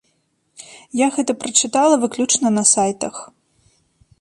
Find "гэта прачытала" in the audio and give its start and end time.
1.17-1.95